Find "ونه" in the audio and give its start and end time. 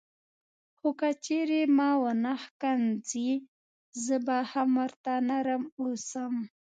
2.01-2.33